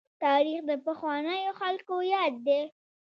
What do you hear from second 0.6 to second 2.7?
د پخوانیو خلکو ياد دی.